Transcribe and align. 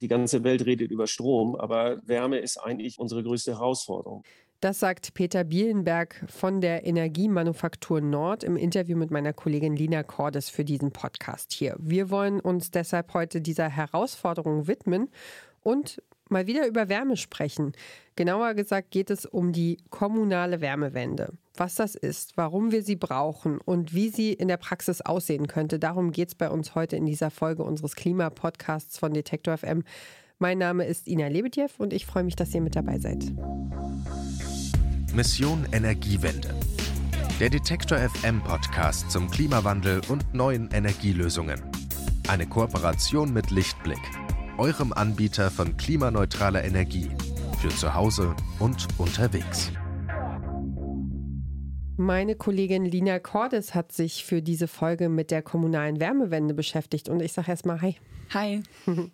Die 0.00 0.08
ganze 0.08 0.44
Welt 0.44 0.64
redet 0.64 0.90
über 0.90 1.06
Strom, 1.06 1.56
aber 1.56 2.00
Wärme 2.06 2.38
ist 2.38 2.58
eigentlich 2.58 2.98
unsere 2.98 3.22
größte 3.22 3.52
Herausforderung. 3.52 4.22
Das 4.60 4.80
sagt 4.80 5.14
Peter 5.14 5.44
Bielenberg 5.44 6.24
von 6.28 6.60
der 6.60 6.84
Energiemanufaktur 6.84 8.00
Nord 8.00 8.42
im 8.42 8.56
Interview 8.56 8.96
mit 8.96 9.12
meiner 9.12 9.32
Kollegin 9.32 9.76
Lina 9.76 10.02
Cordes 10.02 10.50
für 10.50 10.64
diesen 10.64 10.90
Podcast 10.90 11.52
hier. 11.52 11.76
Wir 11.78 12.10
wollen 12.10 12.40
uns 12.40 12.72
deshalb 12.72 13.14
heute 13.14 13.40
dieser 13.40 13.68
Herausforderung 13.68 14.66
widmen 14.66 15.10
und 15.62 16.02
mal 16.30 16.46
wieder 16.46 16.66
über 16.66 16.88
Wärme 16.88 17.16
sprechen. 17.16 17.72
Genauer 18.16 18.54
gesagt 18.54 18.90
geht 18.90 19.10
es 19.10 19.26
um 19.26 19.52
die 19.52 19.78
kommunale 19.90 20.60
Wärmewende. 20.60 21.32
Was 21.56 21.74
das 21.74 21.94
ist, 21.94 22.36
warum 22.36 22.72
wir 22.72 22.82
sie 22.82 22.96
brauchen 22.96 23.58
und 23.58 23.94
wie 23.94 24.08
sie 24.08 24.32
in 24.32 24.48
der 24.48 24.56
Praxis 24.56 25.00
aussehen 25.00 25.46
könnte. 25.46 25.78
Darum 25.78 26.12
geht 26.12 26.28
es 26.28 26.34
bei 26.34 26.50
uns 26.50 26.74
heute 26.74 26.96
in 26.96 27.06
dieser 27.06 27.30
Folge 27.30 27.62
unseres 27.62 27.96
Klimapodcasts 27.96 28.98
von 28.98 29.12
Detektor 29.12 29.56
FM. 29.56 29.84
Mein 30.38 30.58
Name 30.58 30.84
ist 30.84 31.08
Ina 31.08 31.26
Lebedjew 31.28 31.68
und 31.78 31.92
ich 31.92 32.06
freue 32.06 32.24
mich, 32.24 32.36
dass 32.36 32.54
ihr 32.54 32.60
mit 32.60 32.76
dabei 32.76 32.98
seid. 32.98 33.24
Mission 35.14 35.66
Energiewende. 35.72 36.54
Der 37.40 37.50
Detektor 37.50 37.98
FM 37.98 38.42
Podcast 38.42 39.10
zum 39.10 39.30
Klimawandel 39.30 40.00
und 40.08 40.34
neuen 40.34 40.70
Energielösungen. 40.72 41.60
Eine 42.28 42.46
Kooperation 42.46 43.32
mit 43.32 43.50
Lichtblick 43.50 44.00
eurem 44.58 44.92
Anbieter 44.92 45.50
von 45.50 45.76
klimaneutraler 45.76 46.64
Energie 46.64 47.08
für 47.60 47.68
zu 47.68 47.94
Hause 47.94 48.34
und 48.58 48.88
unterwegs. 48.98 49.72
Meine 51.96 52.36
Kollegin 52.36 52.84
Lina 52.84 53.18
Cordes 53.18 53.74
hat 53.74 53.92
sich 53.92 54.24
für 54.24 54.42
diese 54.42 54.68
Folge 54.68 55.08
mit 55.08 55.30
der 55.30 55.42
kommunalen 55.42 55.98
Wärmewende 56.00 56.54
beschäftigt 56.54 57.08
und 57.08 57.20
ich 57.20 57.32
sage 57.32 57.50
erstmal 57.50 57.80
Hi. 57.80 57.96
Hi. 58.34 58.62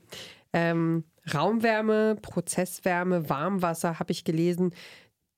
ähm, 0.53 1.05
Raumwärme, 1.33 2.17
Prozesswärme, 2.21 3.31
Warmwasser 3.31 3.99
habe 3.99 4.13
ich 4.13 4.25
gelesen 4.25 4.75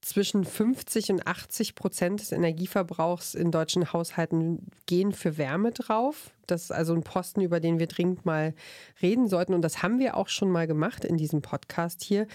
zwischen 0.00 0.44
50 0.44 1.10
und 1.10 1.26
80 1.26 1.74
Prozent 1.74 2.20
des 2.20 2.32
Energieverbrauchs 2.32 3.34
in 3.34 3.50
deutschen 3.50 3.92
Haushalten 3.92 4.70
gehen 4.86 5.12
für 5.12 5.36
Wärme 5.38 5.72
drauf. 5.72 6.30
Das 6.46 6.64
ist 6.64 6.70
also 6.70 6.94
ein 6.94 7.02
Posten, 7.02 7.40
über 7.40 7.60
den 7.60 7.78
wir 7.78 7.86
dringend 7.86 8.24
mal 8.24 8.54
reden 9.02 9.28
sollten. 9.28 9.54
Und 9.54 9.62
das 9.62 9.82
haben 9.82 9.98
wir 9.98 10.16
auch 10.16 10.28
schon 10.28 10.50
mal 10.50 10.66
gemacht 10.66 11.04
in 11.04 11.16
diesem 11.16 11.42
Podcast 11.42 12.02
hier. 12.02 12.26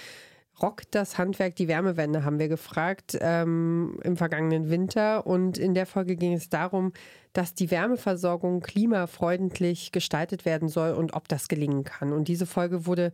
Rockt 0.62 0.94
das 0.94 1.18
Handwerk 1.18 1.56
die 1.56 1.68
Wärmewende, 1.68 2.24
haben 2.24 2.38
wir 2.38 2.50
gefragt 2.50 3.18
ähm, 3.20 3.98
im 4.04 4.18
vergangenen 4.18 4.70
Winter. 4.70 5.26
Und 5.26 5.58
in 5.58 5.74
der 5.74 5.86
Folge 5.86 6.16
ging 6.16 6.34
es 6.34 6.50
darum, 6.50 6.92
dass 7.34 7.56
die 7.56 7.72
Wärmeversorgung 7.72 8.60
klimafreundlich 8.60 9.92
gestaltet 9.92 10.46
werden 10.46 10.68
soll 10.68 10.92
und 10.92 11.14
ob 11.14 11.28
das 11.28 11.48
gelingen 11.48 11.84
kann. 11.84 12.12
Und 12.12 12.28
diese 12.28 12.46
Folge 12.46 12.86
wurde 12.86 13.14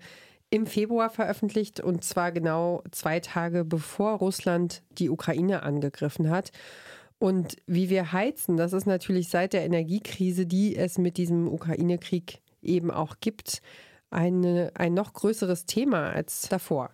im 0.50 0.66
Februar 0.66 1.09
veröffentlicht 1.09 1.80
und 1.80 2.03
zwar 2.03 2.31
genau 2.31 2.84
zwei 2.92 3.20
Tage 3.20 3.66
bevor 3.66 4.14
Russland 4.14 4.84
die 4.92 5.09
Ukraine 5.09 5.64
angegriffen 5.64 6.30
hat. 6.30 6.52
Und 7.20 7.58
wie 7.66 7.90
wir 7.90 8.12
heizen, 8.12 8.58
das 8.58 8.73
ist 8.73 8.86
natürlich 8.86 9.30
seit 9.30 9.53
der 9.53 9.66
Energiekrise, 9.66 10.45
die 10.45 10.75
es 10.75 10.98
mit 10.98 11.18
diesem 11.18 11.48
Ukraine-Krieg 11.48 12.42
eben 12.62 12.92
auch 12.92 13.16
gibt, 13.20 13.62
eine, 14.09 14.72
ein 14.75 14.94
noch 14.94 15.14
größeres 15.14 15.66
Thema 15.66 16.12
als 16.12 16.48
davor. 16.48 16.92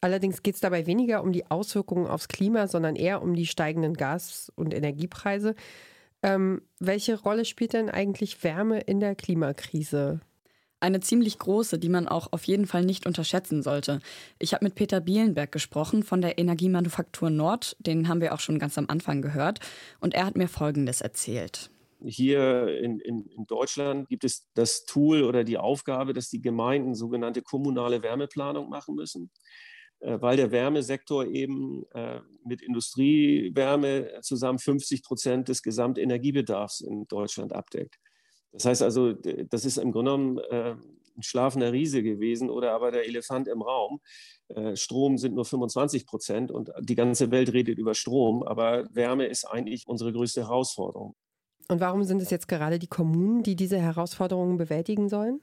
Allerdings 0.00 0.42
geht 0.42 0.54
es 0.54 0.60
dabei 0.60 0.86
weniger 0.86 1.22
um 1.22 1.32
die 1.32 1.50
Auswirkungen 1.50 2.06
aufs 2.06 2.28
Klima, 2.28 2.68
sondern 2.68 2.94
eher 2.94 3.22
um 3.22 3.34
die 3.34 3.46
steigenden 3.46 3.94
Gas- 3.94 4.52
und 4.54 4.72
Energiepreise. 4.72 5.54
Ähm, 6.22 6.62
welche 6.78 7.20
Rolle 7.20 7.44
spielt 7.44 7.72
denn 7.72 7.90
eigentlich 7.90 8.44
Wärme 8.44 8.80
in 8.80 9.00
der 9.00 9.14
Klimakrise? 9.14 10.20
Eine 10.80 11.00
ziemlich 11.00 11.38
große, 11.38 11.78
die 11.78 11.88
man 11.88 12.06
auch 12.06 12.32
auf 12.32 12.44
jeden 12.44 12.66
Fall 12.66 12.84
nicht 12.84 13.06
unterschätzen 13.06 13.62
sollte. 13.62 14.00
Ich 14.38 14.54
habe 14.54 14.64
mit 14.64 14.76
Peter 14.76 15.00
Bielenberg 15.00 15.50
gesprochen 15.50 16.04
von 16.04 16.20
der 16.20 16.38
Energiemanufaktur 16.38 17.30
Nord, 17.30 17.76
den 17.80 18.06
haben 18.06 18.20
wir 18.20 18.32
auch 18.32 18.40
schon 18.40 18.60
ganz 18.60 18.78
am 18.78 18.86
Anfang 18.88 19.20
gehört, 19.20 19.58
und 20.00 20.14
er 20.14 20.24
hat 20.24 20.36
mir 20.36 20.46
Folgendes 20.46 21.00
erzählt. 21.00 21.70
Hier 22.04 22.68
in, 22.78 23.00
in, 23.00 23.26
in, 23.26 23.46
Deutschland 23.46 24.08
gibt 24.08 24.22
es 24.22 24.48
das 24.54 24.84
Tool 24.84 25.24
oder 25.24 25.42
die 25.42 25.58
Aufgabe, 25.58 26.12
dass 26.12 26.30
die 26.30 26.40
Gemeinden 26.40 26.94
sogenannte 26.94 27.42
kommunale 27.42 28.04
Wärmeplanung 28.04 28.68
machen 28.68 28.94
müssen, 28.94 29.32
äh, 29.98 30.16
weil 30.20 30.36
der 30.36 30.52
Wärmesektor 30.52 31.26
eben 31.26 31.84
äh, 31.94 32.20
mit 32.44 32.62
Industriewärme 32.62 34.20
zusammen 34.22 34.60
50 34.60 35.02
Prozent 35.02 35.48
des 35.48 35.60
Gesamtenergiebedarfs 35.60 36.82
in 36.82 37.08
Deutschland 37.08 37.52
abdeckt. 37.52 37.98
Das 38.52 38.64
heißt 38.64 38.82
also, 38.82 39.12
das 39.12 39.64
ist 39.64 39.76
im 39.78 39.92
Grunde 39.92 40.12
genommen 40.12 40.38
äh, 40.50 40.74
ein 41.18 41.22
schlafender 41.22 41.72
Riese 41.72 42.02
gewesen 42.02 42.48
oder 42.48 42.72
aber 42.72 42.90
der 42.90 43.06
Elefant 43.06 43.48
im 43.48 43.62
Raum. 43.62 44.00
Äh, 44.48 44.76
Strom 44.76 45.18
sind 45.18 45.34
nur 45.34 45.44
25 45.44 46.06
Prozent 46.06 46.50
und 46.50 46.70
die 46.80 46.94
ganze 46.94 47.30
Welt 47.30 47.52
redet 47.52 47.78
über 47.78 47.94
Strom, 47.94 48.42
aber 48.42 48.86
Wärme 48.94 49.26
ist 49.26 49.44
eigentlich 49.44 49.86
unsere 49.86 50.12
größte 50.12 50.42
Herausforderung. 50.42 51.14
Und 51.68 51.80
warum 51.80 52.04
sind 52.04 52.22
es 52.22 52.30
jetzt 52.30 52.48
gerade 52.48 52.78
die 52.78 52.86
Kommunen, 52.86 53.42
die 53.42 53.54
diese 53.54 53.78
Herausforderungen 53.78 54.56
bewältigen 54.56 55.08
sollen? 55.08 55.40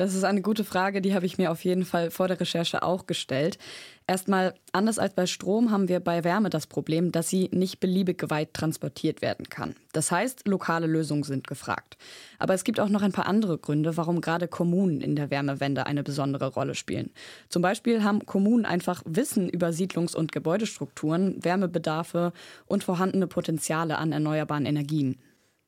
Das 0.00 0.14
ist 0.14 0.24
eine 0.24 0.40
gute 0.40 0.64
Frage, 0.64 1.02
die 1.02 1.14
habe 1.14 1.26
ich 1.26 1.36
mir 1.36 1.50
auf 1.50 1.62
jeden 1.62 1.84
Fall 1.84 2.10
vor 2.10 2.26
der 2.26 2.40
Recherche 2.40 2.82
auch 2.82 3.04
gestellt. 3.04 3.58
Erstmal, 4.06 4.54
anders 4.72 4.98
als 4.98 5.12
bei 5.12 5.26
Strom 5.26 5.70
haben 5.70 5.90
wir 5.90 6.00
bei 6.00 6.24
Wärme 6.24 6.48
das 6.48 6.66
Problem, 6.66 7.12
dass 7.12 7.28
sie 7.28 7.50
nicht 7.52 7.80
beliebig 7.80 8.30
weit 8.30 8.54
transportiert 8.54 9.20
werden 9.20 9.50
kann. 9.50 9.76
Das 9.92 10.10
heißt, 10.10 10.48
lokale 10.48 10.86
Lösungen 10.86 11.22
sind 11.22 11.46
gefragt. 11.46 11.98
Aber 12.38 12.54
es 12.54 12.64
gibt 12.64 12.80
auch 12.80 12.88
noch 12.88 13.02
ein 13.02 13.12
paar 13.12 13.26
andere 13.26 13.58
Gründe, 13.58 13.98
warum 13.98 14.22
gerade 14.22 14.48
Kommunen 14.48 15.02
in 15.02 15.16
der 15.16 15.30
Wärmewende 15.30 15.84
eine 15.84 16.02
besondere 16.02 16.46
Rolle 16.46 16.74
spielen. 16.74 17.10
Zum 17.50 17.60
Beispiel 17.60 18.02
haben 18.02 18.24
Kommunen 18.24 18.64
einfach 18.64 19.02
Wissen 19.04 19.50
über 19.50 19.68
Siedlungs- 19.68 20.16
und 20.16 20.32
Gebäudestrukturen, 20.32 21.44
Wärmebedarfe 21.44 22.32
und 22.64 22.84
vorhandene 22.84 23.26
Potenziale 23.26 23.98
an 23.98 24.12
erneuerbaren 24.12 24.64
Energien. 24.64 25.18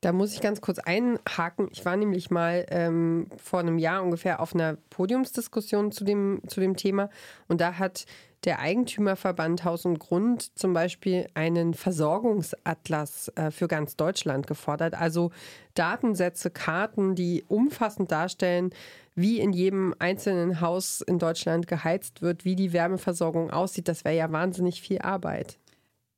Da 0.03 0.11
muss 0.11 0.33
ich 0.33 0.41
ganz 0.41 0.59
kurz 0.59 0.79
einhaken. 0.79 1.69
Ich 1.71 1.85
war 1.85 1.95
nämlich 1.95 2.29
mal 2.29 2.65
ähm, 2.71 3.27
vor 3.37 3.61
einem 3.61 3.77
Jahr 3.77 4.03
ungefähr 4.03 4.41
auf 4.41 4.53
einer 4.53 4.75
Podiumsdiskussion 4.89 5.93
zu 5.93 6.03
dem, 6.03 6.41
zu 6.45 6.59
dem 6.59 6.75
Thema 6.75 7.09
und 7.47 7.61
da 7.61 7.79
hat 7.79 8.05
der 8.43 8.59
Eigentümerverband 8.59 9.63
Haus 9.63 9.85
und 9.85 9.99
Grund 9.99 10.59
zum 10.59 10.73
Beispiel 10.73 11.27
einen 11.35 11.73
Versorgungsatlas 11.73 13.31
äh, 13.35 13.49
für 13.49 13.69
ganz 13.69 13.95
Deutschland 13.95 14.45
gefordert. 14.45 14.93
Also 14.93 15.31
Datensätze, 15.73 16.51
Karten, 16.51 17.15
die 17.15 17.45
umfassend 17.47 18.11
darstellen, 18.11 18.71
wie 19.15 19.39
in 19.39 19.53
jedem 19.53 19.95
einzelnen 19.99 20.59
Haus 20.59 20.99
in 20.99 21.17
Deutschland 21.17 21.67
geheizt 21.67 22.21
wird, 22.21 22.43
wie 22.43 22.57
die 22.57 22.73
Wärmeversorgung 22.73 23.51
aussieht. 23.51 23.87
Das 23.87 24.03
wäre 24.03 24.17
ja 24.17 24.29
wahnsinnig 24.33 24.81
viel 24.81 24.99
Arbeit. 24.99 25.57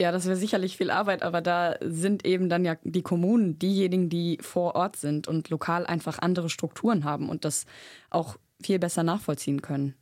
Ja, 0.02 0.12
das 0.12 0.26
wäre 0.26 0.36
sicherlich 0.36 0.76
viel 0.76 0.92
Arbeit, 0.92 1.24
aber 1.24 1.40
da 1.42 1.78
sind 1.82 2.26
eben 2.26 2.50
dann 2.50 2.66
ja 2.66 2.76
die 2.84 3.02
Kommunen 3.02 3.58
diejenigen, 3.60 4.10
die 4.10 4.38
vor 4.42 4.76
Ort 4.76 4.98
sind 4.98 5.30
und 5.30 5.50
lokal 5.50 5.86
einfach 5.86 6.20
andere 6.20 6.50
Strukturen 6.50 7.06
haben 7.06 7.30
und 7.30 7.46
das 7.46 7.66
auch 8.10 8.36
viel 8.62 8.78
besser 8.78 9.04
nachvollziehen 9.04 9.62
können. 9.62 9.96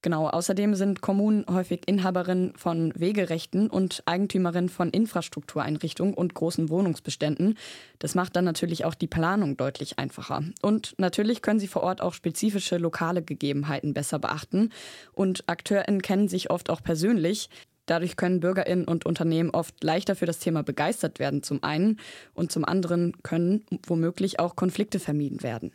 Genau, 0.00 0.28
außerdem 0.28 0.76
sind 0.76 1.00
Kommunen 1.00 1.44
häufig 1.50 1.80
Inhaberinnen 1.86 2.54
von 2.56 2.92
Wegerechten 2.94 3.68
und 3.68 4.04
Eigentümerinnen 4.06 4.68
von 4.68 4.90
Infrastruktureinrichtungen 4.90 6.14
und 6.14 6.34
großen 6.34 6.68
Wohnungsbeständen. 6.68 7.58
Das 7.98 8.14
macht 8.14 8.36
dann 8.36 8.44
natürlich 8.44 8.84
auch 8.84 8.94
die 8.94 9.08
Planung 9.08 9.56
deutlich 9.56 9.98
einfacher. 9.98 10.44
Und 10.62 10.94
natürlich 10.98 11.42
können 11.42 11.58
sie 11.58 11.66
vor 11.66 11.82
Ort 11.82 12.00
auch 12.00 12.14
spezifische 12.14 12.78
lokale 12.78 13.22
Gegebenheiten 13.22 13.92
besser 13.92 14.20
beachten. 14.20 14.70
Und 15.12 15.48
AkteurInnen 15.48 16.00
kennen 16.00 16.28
sich 16.28 16.48
oft 16.50 16.70
auch 16.70 16.80
persönlich. 16.80 17.50
Dadurch 17.88 18.16
können 18.16 18.40
Bürgerinnen 18.40 18.84
und 18.84 19.06
Unternehmen 19.06 19.50
oft 19.50 19.82
leichter 19.82 20.14
für 20.14 20.26
das 20.26 20.38
Thema 20.38 20.62
begeistert 20.62 21.18
werden, 21.18 21.42
zum 21.42 21.62
einen, 21.64 21.98
und 22.34 22.52
zum 22.52 22.64
anderen 22.64 23.14
können 23.22 23.64
womöglich 23.86 24.38
auch 24.38 24.56
Konflikte 24.56 25.00
vermieden 25.00 25.42
werden. 25.42 25.72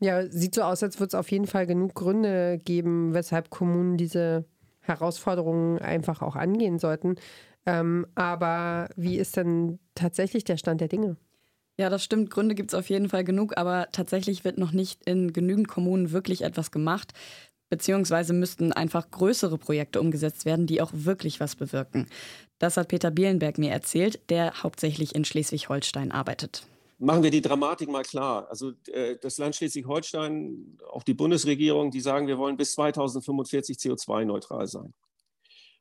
Ja, 0.00 0.26
sieht 0.30 0.54
so 0.54 0.62
aus, 0.62 0.82
als 0.82 0.98
würde 0.98 1.08
es 1.08 1.14
auf 1.14 1.30
jeden 1.30 1.46
Fall 1.46 1.66
genug 1.66 1.94
Gründe 1.94 2.58
geben, 2.64 3.12
weshalb 3.12 3.50
Kommunen 3.50 3.96
diese 3.96 4.44
Herausforderungen 4.80 5.78
einfach 5.78 6.22
auch 6.22 6.36
angehen 6.36 6.78
sollten. 6.78 7.16
Ähm, 7.66 8.06
aber 8.14 8.88
wie 8.96 9.18
ist 9.18 9.36
denn 9.36 9.78
tatsächlich 9.94 10.44
der 10.44 10.56
Stand 10.56 10.80
der 10.80 10.88
Dinge? 10.88 11.16
Ja, 11.78 11.88
das 11.88 12.04
stimmt. 12.04 12.30
Gründe 12.30 12.54
gibt 12.54 12.72
es 12.72 12.78
auf 12.78 12.90
jeden 12.90 13.08
Fall 13.08 13.24
genug, 13.24 13.56
aber 13.56 13.88
tatsächlich 13.92 14.44
wird 14.44 14.58
noch 14.58 14.72
nicht 14.72 15.06
in 15.06 15.32
genügend 15.32 15.68
Kommunen 15.68 16.12
wirklich 16.12 16.42
etwas 16.42 16.70
gemacht. 16.70 17.12
Beziehungsweise 17.70 18.34
müssten 18.34 18.72
einfach 18.72 19.10
größere 19.10 19.56
Projekte 19.56 20.00
umgesetzt 20.00 20.44
werden, 20.44 20.66
die 20.66 20.82
auch 20.82 20.90
wirklich 20.92 21.40
was 21.40 21.56
bewirken. 21.56 22.06
Das 22.58 22.76
hat 22.76 22.88
Peter 22.88 23.10
Bielenberg 23.10 23.56
mir 23.56 23.70
erzählt, 23.70 24.20
der 24.28 24.62
hauptsächlich 24.62 25.14
in 25.14 25.24
Schleswig-Holstein 25.24 26.12
arbeitet. 26.12 26.66
Machen 26.98 27.22
wir 27.22 27.30
die 27.30 27.40
Dramatik 27.40 27.88
mal 27.88 28.02
klar. 28.02 28.46
Also 28.50 28.72
äh, 28.88 29.16
das 29.22 29.38
Land 29.38 29.56
Schleswig-Holstein, 29.56 30.78
auch 30.90 31.02
die 31.02 31.14
Bundesregierung, 31.14 31.90
die 31.90 32.00
sagen, 32.00 32.26
wir 32.26 32.36
wollen 32.36 32.58
bis 32.58 32.72
2045 32.72 33.78
CO2-neutral 33.78 34.66
sein. 34.66 34.92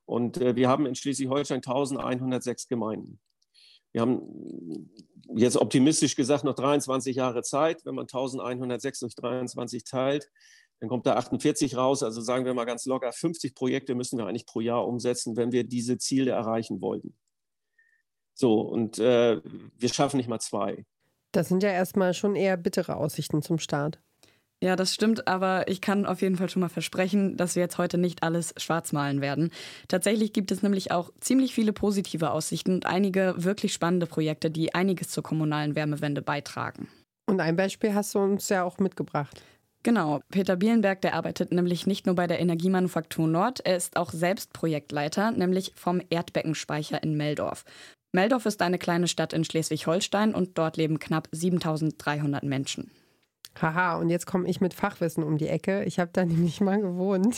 Und 0.06 0.38
äh, 0.38 0.56
wir 0.56 0.70
haben 0.70 0.86
in 0.86 0.96
Schleswig-Holstein 0.96 1.58
1106 1.58 2.68
Gemeinden. 2.70 3.20
Wir 3.92 4.02
haben 4.02 4.90
jetzt 5.36 5.58
optimistisch 5.58 6.16
gesagt 6.16 6.44
noch 6.44 6.56
23 6.56 7.16
Jahre 7.16 7.44
Zeit. 7.44 7.86
Wenn 7.86 7.96
man 7.96 8.04
1106 8.04 9.00
durch 9.00 9.16
23 9.16 9.84
teilt, 9.84 10.30
dann 10.80 10.90
kommt 10.90 11.06
da 11.06 11.16
48 11.16 11.76
raus. 11.76 12.04
Also 12.04 12.22
sagen 12.22 12.46
wir 12.46 12.54
mal 12.54 12.66
ganz 12.66 12.86
locker, 12.86 13.12
50 13.12 13.54
Projekte 13.54 13.96
müssen 13.96 14.18
wir 14.18 14.28
eigentlich 14.28 14.46
pro 14.46 14.62
Jahr 14.62 14.88
umsetzen, 14.88 15.36
wenn 15.36 15.52
wir 15.52 15.64
diese 15.64 15.98
Ziele 15.98 16.32
erreichen 16.32 16.82
wollten. 16.82 17.18
So, 18.34 18.62
und 18.62 19.00
äh, 19.00 19.42
wir 19.78 19.90
schaffen 19.90 20.18
nicht 20.18 20.30
mal 20.30 20.40
zwei. 20.40 20.86
Das 21.34 21.50
sind 21.50 21.62
ja 21.62 21.70
erstmal 21.70 22.14
schon 22.14 22.36
eher 22.36 22.58
bittere 22.58 22.96
Aussichten 22.96 23.42
zum 23.42 23.60
Start. 23.60 24.00
Ja, 24.62 24.76
das 24.76 24.94
stimmt, 24.94 25.28
aber 25.28 25.70
ich 25.70 25.80
kann 25.80 26.06
auf 26.06 26.22
jeden 26.22 26.36
Fall 26.36 26.50
schon 26.50 26.62
mal 26.62 26.70
versprechen, 26.70 27.38
dass 27.38 27.56
wir 27.56 27.64
jetzt 27.64 27.78
heute 27.78 27.98
nicht 27.98 28.24
alles 28.24 28.54
schwarz 28.58 28.92
malen 28.92 29.22
werden. 29.22 29.52
Tatsächlich 29.88 30.34
gibt 30.34 30.52
es 30.52 30.64
nämlich 30.64 30.92
auch 30.92 31.12
ziemlich 31.22 31.54
viele 31.54 31.72
positive 31.72 32.32
Aussichten 32.32 32.74
und 32.74 32.86
einige 32.86 33.36
wirklich 33.38 33.74
spannende 33.74 34.06
Projekte, 34.06 34.52
die 34.52 34.76
einiges 34.76 35.10
zur 35.10 35.24
kommunalen 35.24 35.76
Wärmewende 35.76 36.22
beitragen. 36.22 36.90
Und 37.26 37.40
ein 37.40 37.56
Beispiel 37.56 37.94
hast 37.94 38.16
du 38.16 38.20
uns 38.20 38.50
ja 38.50 38.64
auch 38.64 38.80
mitgebracht. 38.80 39.42
Genau, 39.84 40.20
Peter 40.30 40.58
Bielenberg, 40.58 41.02
der 41.02 41.14
arbeitet 41.14 41.52
nämlich 41.52 41.88
nicht 41.88 42.06
nur 42.06 42.16
bei 42.16 42.28
der 42.28 42.40
Energiemanufaktur 42.40 43.28
Nord, 43.28 43.62
er 43.66 43.78
ist 43.78 43.96
auch 43.96 44.12
selbst 44.12 44.52
Projektleiter, 44.52 45.32
nämlich 45.32 45.72
vom 45.76 46.02
Erdbeckenspeicher 46.10 47.02
in 47.02 47.16
Meldorf. 47.16 47.64
Meldorf 48.12 48.46
ist 48.46 48.62
eine 48.62 48.78
kleine 48.78 49.08
Stadt 49.08 49.34
in 49.34 49.46
Schleswig-Holstein 49.46 50.34
und 50.34 50.58
dort 50.58 50.78
leben 50.78 51.00
knapp 51.00 51.30
7300 51.32 52.44
Menschen. 52.44 52.92
Haha, 53.62 53.98
und 53.98 54.10
jetzt 54.10 54.26
komme 54.26 54.48
ich 54.48 54.62
mit 54.62 54.74
Fachwissen 54.74 55.24
um 55.24 55.38
die 55.38 55.48
Ecke. 55.48 55.84
Ich 55.84 56.00
habe 56.00 56.12
da 56.12 56.26
nämlich 56.26 56.60
mal 56.60 56.82
gewohnt. 56.82 57.38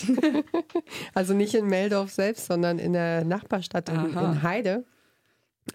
also 1.14 1.34
nicht 1.34 1.54
in 1.54 1.68
Meldorf 1.68 2.12
selbst, 2.12 2.46
sondern 2.48 2.80
in 2.80 2.94
der 2.94 3.24
Nachbarstadt 3.24 3.90
in, 3.90 4.06
in 4.06 4.44
Heide. 4.44 4.86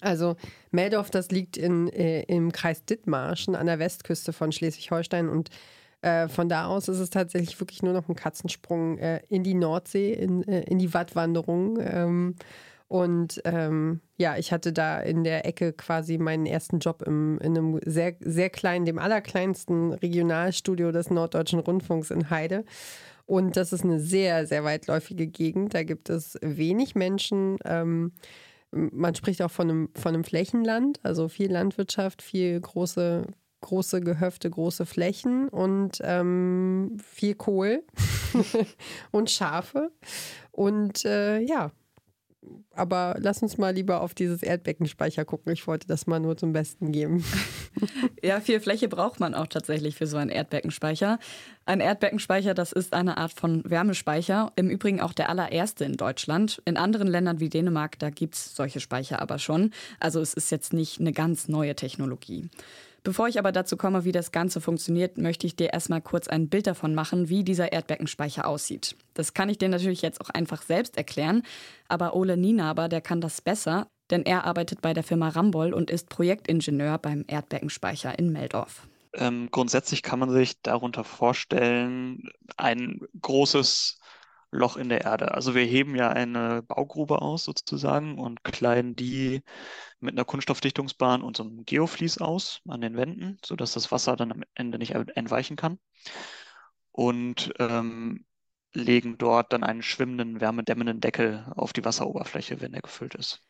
Also 0.00 0.36
Meldorf, 0.72 1.10
das 1.10 1.30
liegt 1.30 1.56
in, 1.56 1.88
äh, 1.88 2.22
im 2.22 2.52
Kreis 2.52 2.84
Dithmarschen 2.84 3.54
an 3.54 3.66
der 3.66 3.78
Westküste 3.78 4.32
von 4.32 4.50
Schleswig-Holstein 4.50 5.28
und 5.28 5.50
äh, 6.06 6.28
von 6.28 6.48
da 6.48 6.66
aus 6.66 6.86
ist 6.88 7.00
es 7.00 7.10
tatsächlich 7.10 7.58
wirklich 7.58 7.82
nur 7.82 7.92
noch 7.92 8.08
ein 8.08 8.14
Katzensprung 8.14 8.98
äh, 8.98 9.20
in 9.28 9.42
die 9.42 9.54
Nordsee, 9.54 10.12
in, 10.12 10.46
äh, 10.46 10.62
in 10.62 10.78
die 10.78 10.94
Wattwanderung. 10.94 11.78
Ähm, 11.80 12.36
und 12.86 13.42
ähm, 13.44 14.00
ja, 14.16 14.36
ich 14.36 14.52
hatte 14.52 14.72
da 14.72 15.00
in 15.00 15.24
der 15.24 15.44
Ecke 15.44 15.72
quasi 15.72 16.18
meinen 16.18 16.46
ersten 16.46 16.78
Job 16.78 17.02
im, 17.02 17.38
in 17.40 17.58
einem 17.58 17.80
sehr, 17.84 18.14
sehr 18.20 18.50
kleinen, 18.50 18.84
dem 18.84 19.00
allerkleinsten 19.00 19.94
Regionalstudio 19.94 20.92
des 20.92 21.10
Norddeutschen 21.10 21.58
Rundfunks 21.58 22.12
in 22.12 22.30
Heide. 22.30 22.64
Und 23.24 23.56
das 23.56 23.72
ist 23.72 23.82
eine 23.82 23.98
sehr, 23.98 24.46
sehr 24.46 24.62
weitläufige 24.62 25.26
Gegend. 25.26 25.74
Da 25.74 25.82
gibt 25.82 26.08
es 26.08 26.38
wenig 26.40 26.94
Menschen. 26.94 27.56
Ähm, 27.64 28.12
man 28.70 29.16
spricht 29.16 29.42
auch 29.42 29.50
von 29.50 29.68
einem, 29.68 29.88
von 29.96 30.14
einem 30.14 30.22
Flächenland, 30.22 31.00
also 31.02 31.28
viel 31.28 31.50
Landwirtschaft, 31.50 32.22
viel 32.22 32.60
große, 32.60 33.26
große 33.60 34.00
Gehöfte, 34.00 34.50
große 34.50 34.86
Flächen 34.86 35.48
und 35.48 35.98
ähm, 36.02 36.98
viel 37.04 37.34
Kohl 37.34 37.82
und 39.10 39.30
Schafe. 39.30 39.90
Und 40.52 41.04
äh, 41.04 41.40
ja, 41.40 41.72
aber 42.74 43.16
lass 43.18 43.42
uns 43.42 43.58
mal 43.58 43.74
lieber 43.74 44.02
auf 44.02 44.14
dieses 44.14 44.42
Erdbeckenspeicher 44.42 45.24
gucken. 45.24 45.52
Ich 45.52 45.66
wollte 45.66 45.86
das 45.86 46.06
mal 46.06 46.20
nur 46.20 46.36
zum 46.36 46.52
Besten 46.52 46.92
geben. 46.92 47.24
Ja, 48.22 48.40
viel 48.40 48.58
Fläche 48.58 48.88
braucht 48.88 49.20
man 49.20 49.34
auch 49.34 49.46
tatsächlich 49.46 49.96
für 49.96 50.06
so 50.06 50.16
einen 50.16 50.30
Erdbeckenspeicher. 50.30 51.18
Ein 51.66 51.80
Erdbeckenspeicher, 51.80 52.54
das 52.54 52.72
ist 52.72 52.94
eine 52.94 53.18
Art 53.18 53.34
von 53.34 53.62
Wärmespeicher. 53.68 54.50
Im 54.56 54.70
Übrigen 54.70 55.02
auch 55.02 55.12
der 55.12 55.28
allererste 55.28 55.84
in 55.84 55.98
Deutschland. 55.98 56.62
In 56.64 56.78
anderen 56.78 57.06
Ländern 57.06 57.38
wie 57.38 57.50
Dänemark, 57.50 57.98
da 57.98 58.08
gibt 58.08 58.34
es 58.34 58.56
solche 58.56 58.80
Speicher 58.80 59.20
aber 59.20 59.38
schon. 59.38 59.72
Also 60.00 60.20
es 60.20 60.32
ist 60.32 60.50
jetzt 60.50 60.72
nicht 60.72 61.00
eine 61.00 61.12
ganz 61.12 61.48
neue 61.48 61.76
Technologie. 61.76 62.48
Bevor 63.06 63.28
ich 63.28 63.38
aber 63.38 63.52
dazu 63.52 63.76
komme, 63.76 64.04
wie 64.04 64.10
das 64.10 64.32
Ganze 64.32 64.60
funktioniert, 64.60 65.16
möchte 65.16 65.46
ich 65.46 65.54
dir 65.54 65.72
erstmal 65.72 66.00
kurz 66.00 66.26
ein 66.26 66.48
Bild 66.48 66.66
davon 66.66 66.92
machen, 66.92 67.28
wie 67.28 67.44
dieser 67.44 67.70
Erdbeckenspeicher 67.70 68.48
aussieht. 68.48 68.96
Das 69.14 69.32
kann 69.32 69.48
ich 69.48 69.58
dir 69.58 69.68
natürlich 69.68 70.02
jetzt 70.02 70.20
auch 70.20 70.28
einfach 70.28 70.60
selbst 70.62 70.96
erklären, 70.96 71.44
aber 71.86 72.16
Ole 72.16 72.36
Nienaber, 72.36 72.88
der 72.88 73.00
kann 73.00 73.20
das 73.20 73.40
besser, 73.40 73.86
denn 74.10 74.24
er 74.24 74.42
arbeitet 74.42 74.82
bei 74.82 74.92
der 74.92 75.04
Firma 75.04 75.28
Ramboll 75.28 75.72
und 75.72 75.88
ist 75.88 76.08
Projektingenieur 76.08 76.98
beim 76.98 77.24
Erdbeckenspeicher 77.28 78.18
in 78.18 78.32
Meldorf. 78.32 78.88
Ähm, 79.12 79.50
grundsätzlich 79.52 80.02
kann 80.02 80.18
man 80.18 80.32
sich 80.32 80.60
darunter 80.62 81.04
vorstellen, 81.04 82.28
ein 82.56 82.98
großes 83.22 84.00
Loch 84.56 84.76
in 84.76 84.88
der 84.88 85.02
Erde. 85.02 85.32
Also 85.34 85.54
wir 85.54 85.64
heben 85.64 85.94
ja 85.94 86.10
eine 86.10 86.62
Baugrube 86.62 87.22
aus 87.22 87.44
sozusagen 87.44 88.18
und 88.18 88.44
kleiden 88.44 88.96
die 88.96 89.42
mit 90.00 90.14
einer 90.14 90.24
Kunststoffdichtungsbahn 90.24 91.22
und 91.22 91.36
so 91.36 91.44
einem 91.44 91.64
Geoflies 91.64 92.18
aus 92.18 92.60
an 92.68 92.80
den 92.80 92.96
Wänden, 92.96 93.38
sodass 93.44 93.72
das 93.72 93.92
Wasser 93.92 94.16
dann 94.16 94.32
am 94.32 94.42
Ende 94.54 94.78
nicht 94.78 94.92
entweichen 94.92 95.56
kann. 95.56 95.78
Und 96.92 97.52
ähm, 97.58 98.24
legen 98.72 99.18
dort 99.18 99.52
dann 99.52 99.64
einen 99.64 99.82
schwimmenden, 99.82 100.40
wärmedämmenden 100.40 101.00
Deckel 101.00 101.46
auf 101.56 101.72
die 101.72 101.84
Wasseroberfläche, 101.84 102.60
wenn 102.60 102.74
er 102.74 102.82
gefüllt 102.82 103.14
ist. 103.14 103.42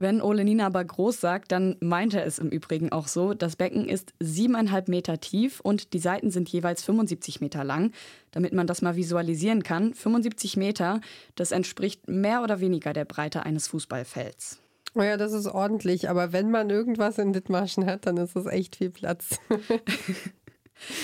Wenn 0.00 0.22
Ole 0.22 0.44
Nina 0.44 0.66
aber 0.66 0.84
groß 0.84 1.20
sagt, 1.20 1.50
dann 1.50 1.76
meint 1.80 2.14
er 2.14 2.24
es 2.24 2.38
im 2.38 2.50
Übrigen 2.50 2.92
auch 2.92 3.08
so. 3.08 3.34
Das 3.34 3.56
Becken 3.56 3.88
ist 3.88 4.14
siebeneinhalb 4.20 4.86
Meter 4.86 5.18
tief 5.18 5.58
und 5.60 5.92
die 5.92 5.98
Seiten 5.98 6.30
sind 6.30 6.48
jeweils 6.48 6.84
75 6.84 7.40
Meter 7.40 7.64
lang. 7.64 7.92
Damit 8.30 8.52
man 8.52 8.68
das 8.68 8.80
mal 8.80 8.94
visualisieren 8.94 9.64
kann, 9.64 9.94
75 9.94 10.56
Meter, 10.56 11.00
das 11.34 11.50
entspricht 11.50 12.08
mehr 12.08 12.44
oder 12.44 12.60
weniger 12.60 12.92
der 12.92 13.06
Breite 13.06 13.42
eines 13.44 13.66
Fußballfelds. 13.68 14.60
Oh 14.94 15.02
ja, 15.02 15.16
das 15.16 15.32
ist 15.32 15.46
ordentlich, 15.46 16.08
aber 16.08 16.32
wenn 16.32 16.50
man 16.50 16.70
irgendwas 16.70 17.18
in 17.18 17.32
Dithmarschen 17.32 17.84
hat, 17.86 18.06
dann 18.06 18.16
ist 18.16 18.36
es 18.36 18.46
echt 18.46 18.76
viel 18.76 18.90
Platz. 18.90 19.38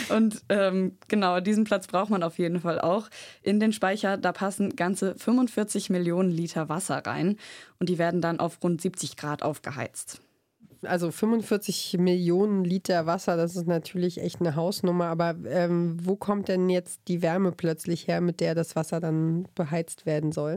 Und 0.08 0.42
ähm, 0.48 0.96
genau, 1.08 1.40
diesen 1.40 1.64
Platz 1.64 1.86
braucht 1.86 2.10
man 2.10 2.22
auf 2.22 2.38
jeden 2.38 2.60
Fall 2.60 2.80
auch. 2.80 3.08
In 3.42 3.60
den 3.60 3.72
Speicher, 3.72 4.16
da 4.16 4.32
passen 4.32 4.76
ganze 4.76 5.14
45 5.16 5.90
Millionen 5.90 6.30
Liter 6.30 6.68
Wasser 6.68 6.98
rein 7.04 7.36
und 7.78 7.88
die 7.88 7.98
werden 7.98 8.20
dann 8.20 8.40
auf 8.40 8.58
rund 8.62 8.80
70 8.80 9.16
Grad 9.16 9.42
aufgeheizt. 9.42 10.20
Also 10.82 11.10
45 11.10 11.96
Millionen 11.98 12.64
Liter 12.64 13.06
Wasser, 13.06 13.36
das 13.36 13.56
ist 13.56 13.66
natürlich 13.66 14.20
echt 14.20 14.40
eine 14.40 14.54
Hausnummer. 14.54 15.06
Aber 15.06 15.34
ähm, 15.46 15.96
wo 16.02 16.16
kommt 16.16 16.48
denn 16.48 16.68
jetzt 16.68 17.00
die 17.08 17.22
Wärme 17.22 17.52
plötzlich 17.52 18.06
her, 18.06 18.20
mit 18.20 18.40
der 18.40 18.54
das 18.54 18.76
Wasser 18.76 19.00
dann 19.00 19.48
beheizt 19.54 20.06
werden 20.06 20.32
soll? 20.32 20.56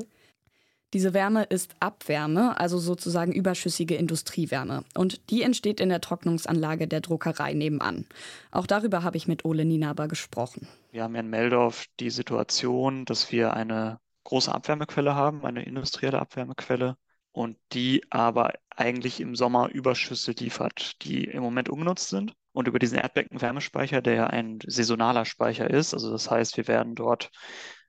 Diese 0.93 1.13
Wärme 1.13 1.43
ist 1.43 1.75
Abwärme, 1.81 2.57
also 2.59 2.77
sozusagen 2.77 3.33
überschüssige 3.33 3.95
Industriewärme. 3.95 4.83
Und 4.95 5.29
die 5.29 5.41
entsteht 5.41 5.79
in 5.79 5.89
der 5.89 5.99
Trocknungsanlage 5.99 6.87
der 6.87 7.01
Druckerei 7.01 7.53
nebenan. 7.53 8.05
Auch 8.51 8.67
darüber 8.67 9.03
habe 9.03 9.17
ich 9.17 9.27
mit 9.27 9.43
Ole 9.43 9.65
Nienaber 9.65 10.07
gesprochen. 10.07 10.67
Wir 10.91 11.03
haben 11.03 11.15
in 11.15 11.29
Meldorf 11.29 11.85
die 11.99 12.09
Situation, 12.09 13.03
dass 13.03 13.31
wir 13.31 13.53
eine 13.53 13.99
große 14.23 14.53
Abwärmequelle 14.53 15.13
haben, 15.13 15.45
eine 15.45 15.63
industrielle 15.63 16.19
Abwärmequelle, 16.19 16.95
und 17.37 17.55
die 17.71 18.03
aber 18.09 18.53
eigentlich 18.69 19.19
im 19.19 19.35
Sommer 19.35 19.69
Überschüsse 19.69 20.31
liefert, 20.31 21.03
die 21.03 21.25
im 21.25 21.43
Moment 21.43 21.69
ungenutzt 21.69 22.09
sind. 22.09 22.33
Und 22.51 22.67
über 22.67 22.79
diesen 22.79 22.97
Erdbeckenwärmespeicher, 22.97 24.01
der 24.01 24.13
ja 24.15 24.27
ein 24.27 24.57
saisonaler 24.65 25.25
Speicher 25.25 25.69
ist, 25.69 25.93
also 25.93 26.11
das 26.11 26.31
heißt, 26.31 26.57
wir 26.57 26.67
werden 26.67 26.95
dort 26.95 27.29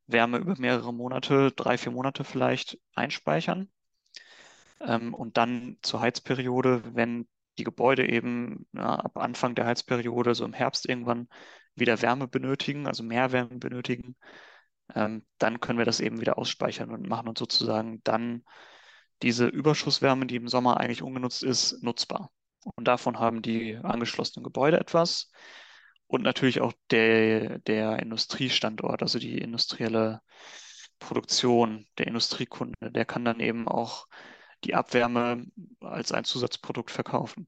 Wärme 0.09 0.39
über 0.39 0.55
mehrere 0.59 0.93
Monate, 0.93 1.53
drei, 1.53 1.79
vier 1.79 1.93
Monate 1.93 2.25
vielleicht 2.25 2.79
einspeichern. 2.95 3.71
Ähm, 4.81 5.15
und 5.15 5.37
dann 5.37 5.79
zur 5.83 6.01
Heizperiode, 6.01 6.83
wenn 6.95 7.29
die 7.59 7.65
Gebäude 7.65 8.09
eben 8.09 8.67
ja, 8.73 8.97
ab 8.97 9.19
Anfang 9.19 9.55
der 9.55 9.67
Heizperiode, 9.67 10.35
so 10.35 10.45
im 10.45 10.53
Herbst 10.53 10.89
irgendwann, 10.89 11.29
wieder 11.75 12.03
Wärme 12.03 12.29
benötigen, 12.29 12.87
also 12.87 13.03
mehr 13.03 13.33
Wärme 13.33 13.59
benötigen, 13.59 14.17
ähm, 14.95 15.27
dann 15.39 15.61
können 15.61 15.79
wir 15.79 15.85
das 15.85 16.01
eben 16.01 16.21
wieder 16.21 16.39
ausspeichern 16.39 16.91
und 16.91 17.09
machen 17.09 17.29
uns 17.29 17.39
sozusagen 17.39 18.03
dann 18.05 18.45
diese 19.23 19.47
Überschusswärme, 19.47 20.27
die 20.27 20.37
im 20.37 20.49
Sommer 20.49 20.79
eigentlich 20.79 21.03
ungenutzt 21.03 21.43
ist, 21.43 21.83
nutzbar. 21.83 22.31
Und 22.77 22.87
davon 22.89 23.19
haben 23.19 23.43
die 23.43 23.77
angeschlossenen 23.77 24.45
Gebäude 24.45 24.79
etwas 24.79 25.31
und 26.09 26.23
natürlich 26.23 26.61
auch 26.61 26.73
der, 26.91 27.59
der 27.61 28.01
Industriestandort, 28.01 29.03
also 29.03 29.19
die 29.19 29.39
industrielle 29.39 30.21
Produktion, 30.99 31.87
der 31.99 32.09
Industriekunde, 32.09 32.91
der 32.91 33.05
kann 33.05 33.25
dann 33.25 33.41
eben 33.41 33.69
auch 33.69 34.09
die 34.65 34.75
Abwärme 34.75 35.47
als 35.81 36.11
ein 36.11 36.25
Zusatzprodukt 36.25 36.91
verkaufen. 36.91 37.47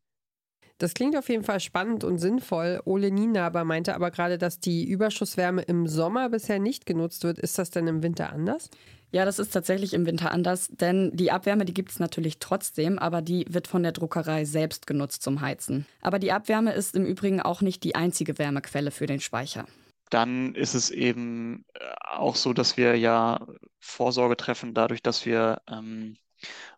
Das 0.78 0.94
klingt 0.94 1.16
auf 1.16 1.28
jeden 1.28 1.44
Fall 1.44 1.60
spannend 1.60 2.04
und 2.04 2.18
sinnvoll. 2.18 2.80
Ole 2.86 3.10
Nienaber 3.10 3.64
meinte 3.64 3.94
aber 3.94 4.10
gerade, 4.10 4.38
dass 4.38 4.60
die 4.60 4.88
Überschusswärme 4.88 5.62
im 5.62 5.86
Sommer 5.86 6.30
bisher 6.30 6.58
nicht 6.58 6.86
genutzt 6.86 7.24
wird. 7.24 7.38
Ist 7.38 7.58
das 7.58 7.70
denn 7.70 7.86
im 7.86 8.02
Winter 8.02 8.32
anders? 8.32 8.70
Ja, 9.12 9.24
das 9.24 9.38
ist 9.38 9.52
tatsächlich 9.52 9.92
im 9.92 10.06
Winter 10.06 10.30
anders, 10.30 10.68
denn 10.68 11.10
die 11.14 11.32
Abwärme, 11.32 11.64
die 11.64 11.74
gibt 11.74 11.90
es 11.90 11.98
natürlich 11.98 12.38
trotzdem, 12.38 12.98
aber 12.98 13.22
die 13.22 13.44
wird 13.48 13.66
von 13.66 13.82
der 13.82 13.92
Druckerei 13.92 14.44
selbst 14.44 14.86
genutzt 14.86 15.22
zum 15.22 15.40
Heizen. 15.40 15.86
Aber 16.00 16.18
die 16.18 16.30
Abwärme 16.30 16.72
ist 16.72 16.94
im 16.94 17.04
Übrigen 17.04 17.40
auch 17.40 17.60
nicht 17.60 17.82
die 17.82 17.96
einzige 17.96 18.38
Wärmequelle 18.38 18.92
für 18.92 19.06
den 19.06 19.20
Speicher. 19.20 19.66
Dann 20.10 20.54
ist 20.54 20.74
es 20.74 20.90
eben 20.90 21.64
äh, 21.74 21.80
auch 22.12 22.36
so, 22.36 22.52
dass 22.52 22.76
wir 22.76 22.96
ja 22.96 23.46
Vorsorge 23.80 24.36
treffen, 24.36 24.74
dadurch, 24.74 25.02
dass 25.02 25.26
wir 25.26 25.60
ähm, 25.68 26.16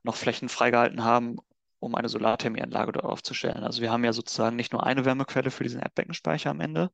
noch 0.02 0.16
Flächen 0.16 0.48
freigehalten 0.48 1.04
haben, 1.04 1.36
um 1.82 1.94
eine 1.94 2.08
Solarthermieanlage 2.08 2.92
dort 2.92 3.04
aufzustellen. 3.04 3.64
Also 3.64 3.82
wir 3.82 3.90
haben 3.90 4.04
ja 4.04 4.12
sozusagen 4.12 4.56
nicht 4.56 4.72
nur 4.72 4.86
eine 4.86 5.04
Wärmequelle 5.04 5.50
für 5.50 5.64
diesen 5.64 5.80
Erdbeckenspeicher 5.80 6.50
am 6.50 6.60
Ende, 6.60 6.90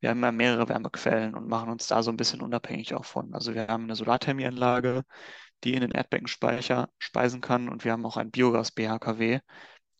wir 0.00 0.10
haben 0.10 0.22
ja 0.22 0.32
mehrere 0.32 0.68
Wärmequellen 0.68 1.34
und 1.34 1.48
machen 1.48 1.70
uns 1.70 1.86
da 1.86 2.02
so 2.02 2.10
ein 2.10 2.16
bisschen 2.16 2.40
unabhängig 2.40 2.94
auch 2.94 3.04
von. 3.04 3.34
Also 3.34 3.54
wir 3.54 3.68
haben 3.68 3.84
eine 3.84 3.96
Solarthermieanlage, 3.96 5.04
die 5.64 5.74
in 5.74 5.80
den 5.80 5.90
Erdbeckenspeicher 5.90 6.88
speisen 6.98 7.40
kann 7.40 7.68
und 7.68 7.84
wir 7.84 7.92
haben 7.92 8.06
auch 8.06 8.16
ein 8.16 8.30
Biogas-BHKW, 8.30 9.40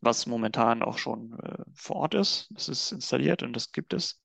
was 0.00 0.26
momentan 0.26 0.83
auch 0.83 0.99
schon 0.99 1.38
äh, 1.43 1.64
vor 1.75 1.97
Ort 1.97 2.14
ist. 2.14 2.49
Das 2.50 2.69
ist 2.69 2.93
installiert 2.93 3.43
und 3.43 3.55
das 3.55 3.73
gibt 3.73 3.93
es. 3.93 4.21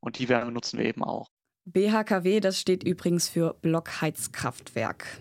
Und 0.00 0.18
die 0.18 0.28
Wärme 0.28 0.52
nutzen 0.52 0.78
wir 0.78 0.86
eben 0.86 1.04
auch. 1.04 1.28
BHKW, 1.64 2.40
das 2.40 2.58
steht 2.58 2.82
übrigens 2.82 3.28
für 3.28 3.54
Blockheizkraftwerk. 3.54 5.20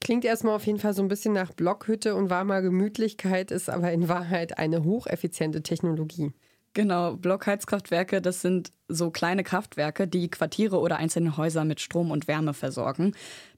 Klingt 0.00 0.24
erstmal 0.24 0.54
auf 0.54 0.66
jeden 0.66 0.78
Fall 0.78 0.94
so 0.94 1.02
ein 1.02 1.08
bisschen 1.08 1.32
nach 1.32 1.52
Blockhütte 1.52 2.14
und 2.14 2.30
warmer 2.30 2.62
Gemütlichkeit, 2.62 3.50
ist 3.50 3.70
aber 3.70 3.92
in 3.92 4.08
Wahrheit 4.08 4.58
eine 4.58 4.84
hocheffiziente 4.84 5.62
Technologie. 5.62 6.32
Genau, 6.76 7.16
Blockheizkraftwerke, 7.16 8.20
das 8.20 8.42
sind 8.42 8.70
so 8.86 9.10
kleine 9.10 9.42
Kraftwerke, 9.44 10.06
die 10.06 10.28
Quartiere 10.28 10.78
oder 10.78 10.98
einzelne 10.98 11.38
Häuser 11.38 11.64
mit 11.64 11.80
Strom 11.80 12.10
und 12.10 12.28
Wärme 12.28 12.52
versorgen. 12.52 13.14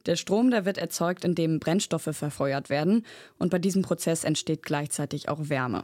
Der 0.06 0.14
Strom, 0.14 0.52
der 0.52 0.64
wird 0.64 0.78
erzeugt, 0.78 1.24
indem 1.24 1.58
Brennstoffe 1.58 2.10
verfeuert 2.12 2.70
werden 2.70 3.04
und 3.36 3.50
bei 3.50 3.58
diesem 3.58 3.82
Prozess 3.82 4.22
entsteht 4.22 4.62
gleichzeitig 4.62 5.28
auch 5.28 5.48
Wärme. 5.48 5.82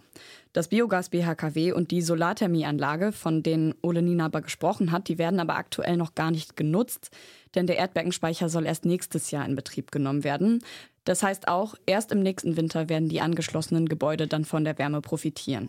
Das 0.53 0.69
Biogas 0.69 1.09
BHKW 1.09 1.73
und 1.73 1.91
die 1.91 2.03
Solarthermieanlage, 2.03 3.11
von 3.11 3.43
denen 3.43 3.75
Ole 3.83 4.03
Nina 4.03 4.26
aber 4.26 4.41
gesprochen 4.41 4.93
hat, 4.93 5.09
die 5.09 5.19
werden 5.19 5.41
aber 5.41 5.57
aktuell 5.57 5.97
noch 5.97 6.14
gar 6.14 6.31
nicht 6.31 6.57
genutzt, 6.57 7.11
denn 7.57 7.67
der 7.67 7.79
Erdbeckenspeicher 7.79 8.49
soll 8.49 8.64
erst 8.64 8.85
nächstes 8.85 9.33
Jahr 9.33 9.45
in 9.45 9.57
Betrieb 9.57 9.91
genommen 9.91 10.23
werden. 10.23 10.62
Das 11.03 11.25
heißt 11.25 11.49
auch, 11.49 11.75
erst 11.85 12.12
im 12.12 12.23
nächsten 12.23 12.57
Winter 12.57 12.88
werden 12.88 13.09
die 13.09 13.21
angeschlossenen 13.21 13.88
Gebäude 13.88 14.29
dann 14.29 14.45
von 14.45 14.62
der 14.62 14.79
Wärme 14.79 15.00
profitieren. 15.00 15.69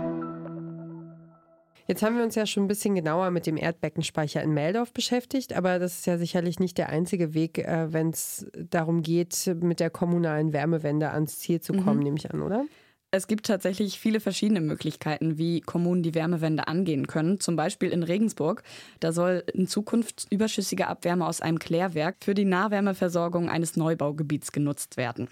Jetzt 1.87 2.03
haben 2.03 2.15
wir 2.15 2.23
uns 2.23 2.35
ja 2.35 2.45
schon 2.45 2.63
ein 2.63 2.67
bisschen 2.67 2.95
genauer 2.95 3.31
mit 3.31 3.45
dem 3.45 3.57
Erdbeckenspeicher 3.57 4.41
in 4.41 4.53
Meldorf 4.53 4.93
beschäftigt, 4.93 5.53
aber 5.53 5.79
das 5.79 5.99
ist 5.99 6.05
ja 6.05 6.17
sicherlich 6.17 6.59
nicht 6.59 6.77
der 6.77 6.89
einzige 6.89 7.33
Weg, 7.33 7.57
äh, 7.57 7.91
wenn 7.91 8.09
es 8.09 8.45
darum 8.55 9.01
geht, 9.01 9.53
mit 9.61 9.79
der 9.79 9.89
kommunalen 9.89 10.53
Wärmewende 10.53 11.11
ans 11.11 11.39
Ziel 11.39 11.61
zu 11.61 11.73
kommen, 11.73 11.97
mhm. 11.97 12.03
nehme 12.03 12.17
ich 12.17 12.31
an, 12.31 12.41
oder? 12.41 12.65
Es 13.13 13.27
gibt 13.27 13.45
tatsächlich 13.45 13.99
viele 13.99 14.21
verschiedene 14.21 14.61
Möglichkeiten, 14.61 15.37
wie 15.37 15.59
Kommunen 15.59 16.01
die 16.01 16.15
Wärmewende 16.15 16.69
angehen 16.69 17.07
können. 17.07 17.41
Zum 17.41 17.57
Beispiel 17.57 17.89
in 17.89 18.03
Regensburg. 18.03 18.63
Da 19.01 19.11
soll 19.11 19.43
in 19.53 19.67
Zukunft 19.67 20.27
überschüssige 20.29 20.87
Abwärme 20.87 21.27
aus 21.27 21.41
einem 21.41 21.59
Klärwerk 21.59 22.15
für 22.23 22.33
die 22.33 22.45
Nahwärmeversorgung 22.45 23.49
eines 23.49 23.75
Neubaugebiets 23.75 24.53
genutzt 24.53 24.95
werden. 24.95 25.27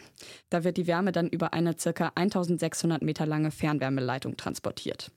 Da 0.50 0.65
wird 0.65 0.75
die 0.75 0.88
Wärme 0.88 1.13
dann 1.13 1.29
über 1.29 1.53
eine 1.53 1.74
ca. 1.74 2.12
1600 2.15 3.01
Meter 3.01 3.25
lange 3.25 3.50
Fernwärmeleitung 3.50 4.36
transportiert. 4.36 5.09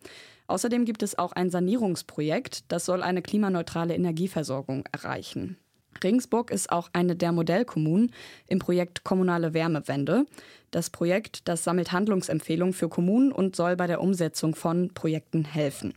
Außerdem 0.47 0.85
gibt 0.85 1.03
es 1.03 1.19
auch 1.19 1.33
ein 1.33 1.51
Sanierungsprojekt, 1.51 2.71
das 2.71 2.85
soll 2.85 3.03
eine 3.03 3.23
klimaneutrale 3.23 3.95
Energieversorgung 3.95 4.85
erreichen. 4.93 5.57
Regensburg 6.03 6.51
ist 6.51 6.71
auch 6.71 6.91
eine 6.93 7.17
der 7.17 7.33
Modellkommunen 7.33 8.13
im 8.47 8.59
Projekt 8.59 9.05
Kommunale 9.05 9.55
Wärmewende. 9.55 10.27
Das 10.71 10.91
Projekt, 10.91 11.49
das 11.49 11.65
sammelt 11.65 11.93
Handlungsempfehlungen 11.93 12.73
für 12.73 12.89
Kommunen 12.89 13.33
und 13.33 13.57
soll 13.57 13.77
bei 13.77 13.87
der 13.87 14.01
Umsetzung 14.01 14.55
von 14.55 14.91
Projekten 14.95 15.45
helfen. 15.45 15.95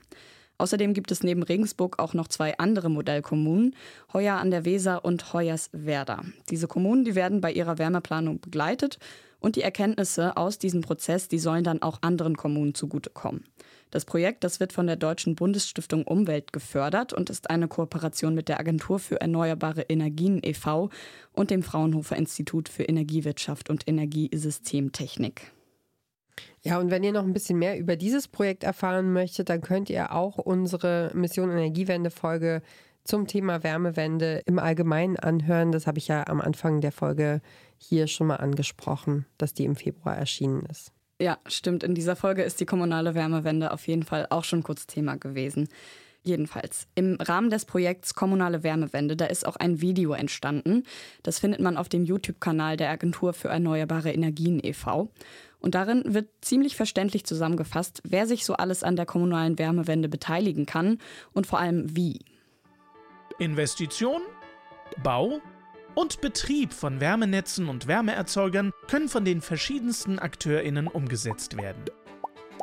Außerdem 0.57 0.93
gibt 0.93 1.11
es 1.11 1.23
neben 1.23 1.43
Regensburg 1.43 1.99
auch 1.99 2.13
noch 2.13 2.27
zwei 2.27 2.57
andere 2.57 2.89
Modellkommunen, 2.89 3.75
Heuer 4.13 4.35
an 4.35 4.51
der 4.51 4.63
Weser 4.63 5.03
und 5.03 5.33
Hoyerswerda. 5.33 6.23
Diese 6.49 6.67
Kommunen, 6.67 7.03
die 7.03 7.15
werden 7.15 7.41
bei 7.41 7.51
ihrer 7.51 7.77
Wärmeplanung 7.77 8.39
begleitet 8.39 8.99
und 9.45 9.55
die 9.55 9.61
Erkenntnisse 9.61 10.37
aus 10.37 10.57
diesem 10.57 10.81
Prozess, 10.81 11.27
die 11.27 11.37
sollen 11.37 11.63
dann 11.63 11.83
auch 11.83 11.99
anderen 12.01 12.35
Kommunen 12.35 12.73
zugutekommen. 12.73 13.43
Das 13.91 14.03
Projekt, 14.03 14.43
das 14.43 14.59
wird 14.59 14.73
von 14.73 14.87
der 14.87 14.95
Deutschen 14.95 15.35
Bundesstiftung 15.35 16.03
Umwelt 16.03 16.51
gefördert 16.51 17.13
und 17.13 17.29
ist 17.29 17.51
eine 17.51 17.67
Kooperation 17.67 18.33
mit 18.33 18.49
der 18.49 18.59
Agentur 18.59 18.97
für 18.97 19.21
erneuerbare 19.21 19.83
Energien 19.83 20.41
e.V. 20.43 20.89
und 21.31 21.51
dem 21.51 21.61
Fraunhofer 21.61 22.15
Institut 22.15 22.69
für 22.69 22.85
Energiewirtschaft 22.85 23.69
und 23.69 23.87
Energiesystemtechnik. 23.87 25.51
Ja, 26.63 26.79
und 26.79 26.89
wenn 26.89 27.03
ihr 27.03 27.11
noch 27.11 27.23
ein 27.23 27.33
bisschen 27.33 27.59
mehr 27.59 27.77
über 27.77 27.97
dieses 27.97 28.27
Projekt 28.27 28.63
erfahren 28.63 29.13
möchtet, 29.13 29.49
dann 29.49 29.61
könnt 29.61 29.91
ihr 29.91 30.11
auch 30.11 30.39
unsere 30.39 31.11
Mission 31.13 31.51
Energiewende 31.51 32.09
Folge 32.09 32.63
zum 33.05 33.27
Thema 33.27 33.63
Wärmewende 33.63 34.41
im 34.45 34.59
Allgemeinen 34.59 35.17
anhören. 35.17 35.71
Das 35.71 35.87
habe 35.87 35.99
ich 35.99 36.07
ja 36.07 36.27
am 36.27 36.41
Anfang 36.41 36.81
der 36.81 36.91
Folge 36.91 37.41
hier 37.77 38.07
schon 38.07 38.27
mal 38.27 38.37
angesprochen, 38.37 39.25
dass 39.37 39.53
die 39.53 39.63
im 39.63 39.75
Februar 39.75 40.17
erschienen 40.17 40.65
ist. 40.69 40.91
Ja, 41.21 41.37
stimmt. 41.47 41.83
In 41.83 41.95
dieser 41.95 42.17
Folge 42.17 42.43
ist 42.43 42.59
die 42.59 42.65
kommunale 42.65 43.15
Wärmewende 43.15 43.71
auf 43.71 43.87
jeden 43.87 44.03
Fall 44.03 44.27
auch 44.29 44.43
schon 44.43 44.63
kurz 44.63 44.85
Thema 44.85 45.15
gewesen. 45.15 45.69
Jedenfalls, 46.23 46.87
im 46.95 47.17
Rahmen 47.21 47.51
des 47.51 47.65
Projekts 47.65 48.15
Kommunale 48.15 48.63
Wärmewende, 48.63 49.15
da 49.15 49.25
ist 49.25 49.45
auch 49.45 49.57
ein 49.57 49.79
Video 49.79 50.13
entstanden. 50.13 50.83
Das 51.21 51.37
findet 51.37 51.61
man 51.61 51.77
auf 51.77 51.87
dem 51.87 52.03
YouTube-Kanal 52.03 52.77
der 52.77 52.89
Agentur 52.89 53.33
für 53.33 53.49
Erneuerbare 53.49 54.11
Energien 54.11 54.59
e.V. 54.61 55.11
Und 55.59 55.75
darin 55.75 56.03
wird 56.05 56.27
ziemlich 56.41 56.75
verständlich 56.75 57.25
zusammengefasst, 57.25 58.01
wer 58.03 58.25
sich 58.25 58.43
so 58.43 58.55
alles 58.55 58.83
an 58.83 58.95
der 58.95 59.05
kommunalen 59.05 59.59
Wärmewende 59.59 60.09
beteiligen 60.09 60.65
kann 60.65 60.97
und 61.33 61.45
vor 61.45 61.59
allem 61.59 61.95
wie. 61.95 62.19
Investition, 63.39 64.21
Bau, 65.03 65.41
und 65.95 66.21
Betrieb 66.21 66.73
von 66.73 66.99
Wärmenetzen 66.99 67.69
und 67.69 67.87
Wärmeerzeugern 67.87 68.71
können 68.87 69.09
von 69.09 69.25
den 69.25 69.41
verschiedensten 69.41 70.19
AkteurInnen 70.19 70.87
umgesetzt 70.87 71.57
werden. 71.57 71.85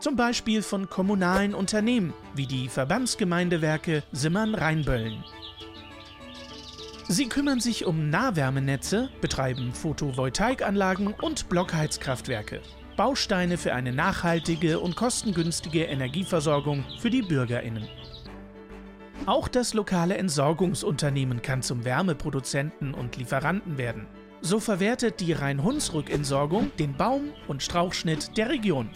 Zum 0.00 0.16
Beispiel 0.16 0.62
von 0.62 0.88
kommunalen 0.88 1.54
Unternehmen 1.54 2.12
wie 2.34 2.46
die 2.46 2.68
Verbandsgemeindewerke 2.68 4.02
Simmern-Rheinböllen. 4.12 5.24
Sie 7.08 7.28
kümmern 7.28 7.60
sich 7.60 7.84
um 7.84 8.10
Nahwärmenetze, 8.10 9.10
betreiben 9.20 9.72
Photovoltaikanlagen 9.72 11.14
und 11.14 11.48
Blockheizkraftwerke. 11.48 12.60
Bausteine 12.96 13.58
für 13.58 13.74
eine 13.74 13.92
nachhaltige 13.92 14.78
und 14.78 14.96
kostengünstige 14.96 15.84
Energieversorgung 15.84 16.84
für 17.00 17.10
die 17.10 17.22
BürgerInnen. 17.22 17.88
Auch 19.24 19.46
das 19.46 19.72
lokale 19.72 20.16
Entsorgungsunternehmen 20.16 21.42
kann 21.42 21.62
zum 21.62 21.84
Wärmeproduzenten 21.84 22.92
und 22.92 23.16
Lieferanten 23.16 23.78
werden. 23.78 24.08
So 24.40 24.58
verwertet 24.58 25.20
die 25.20 25.32
Rhein-Hunsrück-Entsorgung 25.32 26.72
den 26.76 26.96
Baum- 26.96 27.32
und 27.46 27.62
Strauchschnitt 27.62 28.36
der 28.36 28.48
Region. 28.48 28.90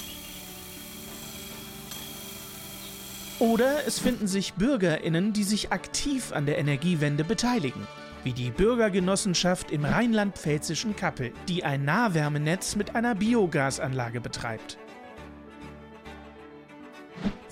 Oder 3.39 3.87
es 3.87 4.01
finden 4.01 4.27
sich 4.27 4.55
BürgerInnen, 4.55 5.33
die 5.33 5.45
sich 5.45 5.71
aktiv 5.71 6.33
an 6.33 6.47
der 6.47 6.59
Energiewende 6.59 7.23
beteiligen, 7.23 7.87
wie 8.25 8.33
die 8.33 8.51
Bürgergenossenschaft 8.51 9.71
im 9.71 9.85
rheinland-pfälzischen 9.85 10.97
Kappel, 10.97 11.33
die 11.47 11.63
ein 11.63 11.85
Nahwärmenetz 11.85 12.75
mit 12.75 12.97
einer 12.97 13.15
Biogasanlage 13.15 14.21
betreibt. 14.21 14.79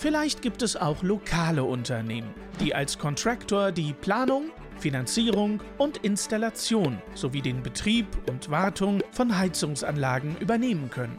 Vielleicht 0.04 0.42
gibt 0.42 0.60
es 0.60 0.76
auch 0.76 1.02
lokale 1.02 1.64
Unternehmen, 1.64 2.28
die 2.60 2.74
als 2.74 2.98
Contractor 2.98 3.72
die 3.72 3.94
Planung, 3.94 4.50
Finanzierung 4.78 5.62
und 5.78 5.96
Installation 5.96 7.00
sowie 7.14 7.40
den 7.40 7.62
Betrieb 7.62 8.06
und 8.28 8.50
Wartung 8.50 9.02
von 9.12 9.38
Heizungsanlagen 9.38 10.36
übernehmen 10.40 10.90
können. 10.90 11.18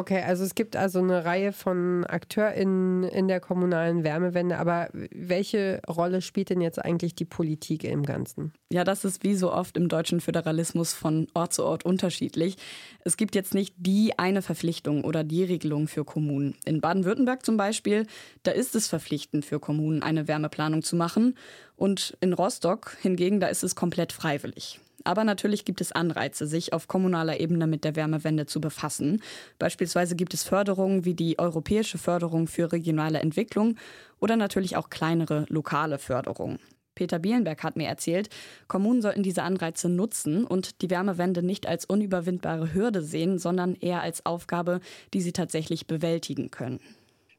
Okay, 0.00 0.22
also 0.26 0.44
es 0.44 0.54
gibt 0.54 0.76
also 0.76 1.00
eine 1.00 1.26
Reihe 1.26 1.52
von 1.52 2.06
AkteurInnen 2.06 3.02
in 3.02 3.28
der 3.28 3.38
kommunalen 3.38 4.02
Wärmewende, 4.02 4.56
aber 4.56 4.88
welche 4.92 5.82
Rolle 5.86 6.22
spielt 6.22 6.48
denn 6.48 6.62
jetzt 6.62 6.82
eigentlich 6.82 7.14
die 7.14 7.26
Politik 7.26 7.84
im 7.84 8.02
Ganzen? 8.04 8.54
Ja, 8.72 8.82
das 8.82 9.04
ist 9.04 9.24
wie 9.24 9.34
so 9.34 9.52
oft 9.52 9.76
im 9.76 9.90
deutschen 9.90 10.22
Föderalismus 10.22 10.94
von 10.94 11.26
Ort 11.34 11.52
zu 11.52 11.66
Ort 11.66 11.84
unterschiedlich. 11.84 12.56
Es 13.04 13.18
gibt 13.18 13.34
jetzt 13.34 13.52
nicht 13.52 13.74
die 13.76 14.18
eine 14.18 14.40
Verpflichtung 14.40 15.04
oder 15.04 15.22
die 15.22 15.44
Regelung 15.44 15.86
für 15.86 16.06
Kommunen. 16.06 16.54
In 16.64 16.80
Baden-Württemberg 16.80 17.44
zum 17.44 17.58
Beispiel, 17.58 18.06
da 18.42 18.52
ist 18.52 18.74
es 18.74 18.88
verpflichtend 18.88 19.44
für 19.44 19.60
Kommunen, 19.60 20.02
eine 20.02 20.26
Wärmeplanung 20.28 20.82
zu 20.82 20.96
machen. 20.96 21.36
Und 21.76 22.16
in 22.22 22.32
Rostock 22.32 22.96
hingegen, 23.02 23.38
da 23.38 23.48
ist 23.48 23.64
es 23.64 23.76
komplett 23.76 24.14
freiwillig. 24.14 24.80
Aber 25.04 25.24
natürlich 25.24 25.64
gibt 25.64 25.80
es 25.80 25.92
Anreize, 25.92 26.46
sich 26.46 26.72
auf 26.72 26.88
kommunaler 26.88 27.40
Ebene 27.40 27.66
mit 27.66 27.84
der 27.84 27.96
Wärmewende 27.96 28.46
zu 28.46 28.60
befassen. 28.60 29.22
Beispielsweise 29.58 30.16
gibt 30.16 30.34
es 30.34 30.42
Förderungen 30.42 31.04
wie 31.04 31.14
die 31.14 31.38
Europäische 31.38 31.98
Förderung 31.98 32.46
für 32.46 32.72
regionale 32.72 33.20
Entwicklung 33.20 33.76
oder 34.20 34.36
natürlich 34.36 34.76
auch 34.76 34.90
kleinere 34.90 35.46
lokale 35.48 35.98
Förderungen. 35.98 36.58
Peter 36.94 37.18
Bielenberg 37.18 37.62
hat 37.62 37.76
mir 37.76 37.88
erzählt, 37.88 38.28
Kommunen 38.68 39.00
sollten 39.00 39.22
diese 39.22 39.42
Anreize 39.42 39.88
nutzen 39.88 40.44
und 40.44 40.82
die 40.82 40.90
Wärmewende 40.90 41.42
nicht 41.42 41.66
als 41.66 41.86
unüberwindbare 41.86 42.74
Hürde 42.74 43.02
sehen, 43.02 43.38
sondern 43.38 43.74
eher 43.74 44.02
als 44.02 44.26
Aufgabe, 44.26 44.80
die 45.14 45.22
sie 45.22 45.32
tatsächlich 45.32 45.86
bewältigen 45.86 46.50
können. 46.50 46.80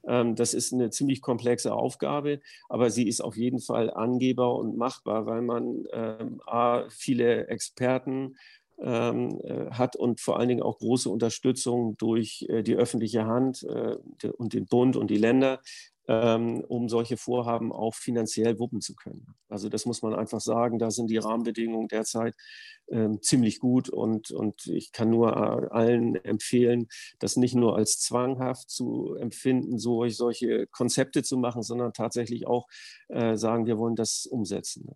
Ähm, 0.07 0.35
das 0.35 0.53
ist 0.53 0.73
eine 0.73 0.89
ziemlich 0.89 1.21
komplexe 1.21 1.73
Aufgabe, 1.73 2.39
aber 2.69 2.89
sie 2.89 3.07
ist 3.07 3.21
auf 3.21 3.37
jeden 3.37 3.59
Fall 3.59 3.91
angehbar 3.91 4.55
und 4.55 4.77
machbar, 4.77 5.25
weil 5.25 5.41
man 5.41 5.85
ähm, 5.93 6.41
A, 6.45 6.85
viele 6.89 7.47
Experten 7.47 8.35
ähm, 8.81 9.39
äh, 9.43 9.71
hat 9.71 9.95
und 9.95 10.21
vor 10.21 10.39
allen 10.39 10.49
Dingen 10.49 10.63
auch 10.63 10.79
große 10.79 11.09
Unterstützung 11.09 11.97
durch 11.97 12.45
äh, 12.49 12.63
die 12.63 12.75
öffentliche 12.75 13.25
Hand 13.25 13.63
äh, 13.63 13.97
und 14.37 14.53
den 14.53 14.65
Bund 14.65 14.95
und 14.95 15.11
die 15.11 15.17
Länder, 15.17 15.61
ähm, 16.11 16.61
um 16.67 16.89
solche 16.89 17.15
Vorhaben 17.15 17.71
auch 17.71 17.95
finanziell 17.95 18.59
wuppen 18.59 18.81
zu 18.81 18.95
können. 18.95 19.27
Also 19.47 19.69
das 19.69 19.85
muss 19.85 20.01
man 20.01 20.13
einfach 20.13 20.41
sagen, 20.41 20.77
da 20.77 20.91
sind 20.91 21.09
die 21.09 21.19
Rahmenbedingungen 21.19 21.87
derzeit 21.87 22.35
ähm, 22.89 23.21
ziemlich 23.21 23.59
gut 23.59 23.87
und, 23.87 24.31
und 24.31 24.67
ich 24.67 24.91
kann 24.91 25.09
nur 25.09 25.29
äh, 25.29 25.67
allen 25.73 26.15
empfehlen, 26.15 26.89
das 27.19 27.37
nicht 27.37 27.55
nur 27.55 27.77
als 27.77 27.99
zwanghaft 27.99 28.69
zu 28.69 29.15
empfinden, 29.15 29.79
so, 29.79 30.05
solche 30.09 30.67
Konzepte 30.67 31.23
zu 31.23 31.37
machen, 31.37 31.63
sondern 31.63 31.93
tatsächlich 31.93 32.45
auch 32.45 32.67
äh, 33.07 33.37
sagen, 33.37 33.65
wir 33.65 33.77
wollen 33.77 33.95
das 33.95 34.25
umsetzen. 34.25 34.89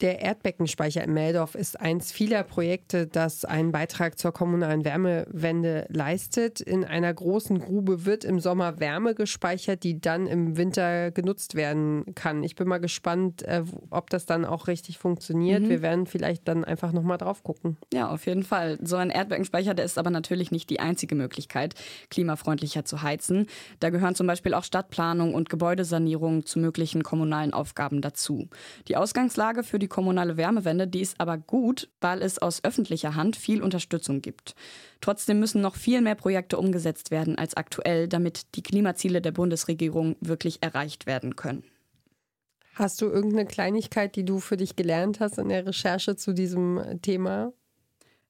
Der 0.00 0.20
Erdbeckenspeicher 0.20 1.04
in 1.04 1.12
Meldorf 1.14 1.54
ist 1.54 1.80
eins 1.80 2.10
vieler 2.10 2.42
Projekte, 2.42 3.06
das 3.06 3.44
einen 3.44 3.70
Beitrag 3.70 4.18
zur 4.18 4.32
kommunalen 4.32 4.84
Wärmewende 4.84 5.86
leistet. 5.88 6.60
In 6.60 6.84
einer 6.84 7.14
großen 7.14 7.60
Grube 7.60 8.04
wird 8.04 8.24
im 8.24 8.40
Sommer 8.40 8.80
Wärme 8.80 9.14
gespeichert, 9.14 9.84
die 9.84 10.00
dann 10.00 10.26
im 10.26 10.56
Winter 10.56 11.12
genutzt 11.12 11.54
werden 11.54 12.12
kann. 12.16 12.42
Ich 12.42 12.56
bin 12.56 12.66
mal 12.66 12.78
gespannt, 12.78 13.42
äh, 13.42 13.62
ob 13.90 14.10
das 14.10 14.26
dann 14.26 14.44
auch 14.44 14.66
richtig 14.66 14.98
funktioniert. 14.98 15.62
Mhm. 15.62 15.68
Wir 15.68 15.80
werden 15.80 16.06
vielleicht 16.06 16.48
dann 16.48 16.64
einfach 16.64 16.90
nochmal 16.90 17.18
drauf 17.18 17.44
gucken. 17.44 17.76
Ja, 17.92 18.08
auf 18.08 18.26
jeden 18.26 18.42
Fall. 18.42 18.78
So 18.82 18.96
ein 18.96 19.10
Erdbeckenspeicher, 19.10 19.74
der 19.74 19.84
ist 19.84 19.96
aber 19.96 20.10
natürlich 20.10 20.50
nicht 20.50 20.70
die 20.70 20.80
einzige 20.80 21.14
Möglichkeit, 21.14 21.76
klimafreundlicher 22.10 22.84
zu 22.84 23.02
heizen. 23.02 23.46
Da 23.78 23.90
gehören 23.90 24.16
zum 24.16 24.26
Beispiel 24.26 24.54
auch 24.54 24.64
Stadtplanung 24.64 25.34
und 25.34 25.50
Gebäudesanierung 25.50 26.46
zu 26.46 26.58
möglichen 26.58 27.04
kommunalen 27.04 27.52
Aufgaben 27.52 28.00
dazu. 28.00 28.48
Die 28.88 28.96
Ausgangslage 28.96 29.62
für 29.62 29.78
die 29.78 29.83
die 29.84 29.88
kommunale 29.88 30.38
Wärmewende, 30.38 30.88
die 30.88 31.02
ist 31.02 31.20
aber 31.20 31.36
gut, 31.36 31.90
weil 32.00 32.22
es 32.22 32.38
aus 32.38 32.64
öffentlicher 32.64 33.14
Hand 33.14 33.36
viel 33.36 33.62
Unterstützung 33.62 34.22
gibt. 34.22 34.54
Trotzdem 35.02 35.38
müssen 35.38 35.60
noch 35.60 35.76
viel 35.76 36.00
mehr 36.00 36.14
Projekte 36.14 36.56
umgesetzt 36.58 37.10
werden 37.10 37.36
als 37.36 37.54
aktuell, 37.54 38.08
damit 38.08 38.56
die 38.56 38.62
Klimaziele 38.62 39.20
der 39.20 39.32
Bundesregierung 39.32 40.16
wirklich 40.20 40.62
erreicht 40.62 41.06
werden 41.06 41.36
können. 41.36 41.64
Hast 42.74 43.02
du 43.02 43.06
irgendeine 43.06 43.46
Kleinigkeit, 43.46 44.16
die 44.16 44.24
du 44.24 44.40
für 44.40 44.56
dich 44.56 44.74
gelernt 44.74 45.20
hast 45.20 45.38
in 45.38 45.50
der 45.50 45.66
Recherche 45.66 46.16
zu 46.16 46.32
diesem 46.32 46.82
Thema? 47.02 47.52